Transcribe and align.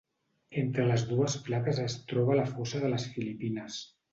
Entre 0.61 0.85
les 0.91 1.03
dues 1.09 1.35
plaques 1.49 1.83
es 1.85 1.99
troba 2.13 2.39
la 2.43 2.49
fossa 2.55 2.83
de 2.87 2.91
les 2.95 3.07
Filipines. 3.15 3.79